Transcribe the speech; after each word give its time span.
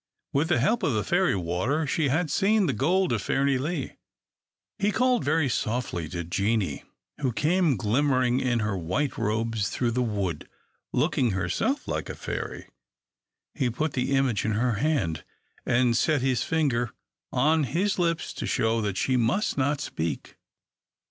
With 0.33 0.49
the 0.49 0.57
help 0.57 0.81
of 0.81 0.93
the 0.95 1.03
fairy 1.03 1.35
water 1.35 1.85
she 1.85 2.07
had 2.07 2.31
seen 2.31 2.65
The 2.65 2.73
Gold 2.73 3.13
of 3.13 3.21
Fairnilee. 3.21 3.97
He 4.79 4.91
called 4.91 5.23
very 5.23 5.47
softly 5.47 6.09
to 6.09 6.23
Jeanie, 6.23 6.83
who 7.19 7.31
came 7.31 7.77
glimmering 7.77 8.39
in 8.39 8.61
her 8.61 8.75
white 8.75 9.15
robes 9.19 9.69
through 9.69 9.91
the 9.91 10.01
wood, 10.01 10.49
looking 10.91 11.33
herself 11.37 11.87
like 11.87 12.09
a 12.09 12.15
fairy. 12.15 12.67
He 13.53 13.69
put 13.69 13.93
the 13.93 14.13
image 14.15 14.43
in 14.43 14.53
her 14.53 14.71
hand, 14.81 15.23
and 15.67 15.95
set 15.95 16.23
his 16.23 16.41
finger 16.41 16.93
on 17.31 17.65
his 17.65 17.99
lips 17.99 18.33
to 18.33 18.47
show 18.47 18.81
that 18.81 18.97
she 18.97 19.17
must 19.17 19.55
not 19.55 19.79
speak. 19.81 20.35